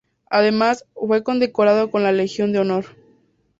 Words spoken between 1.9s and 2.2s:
con la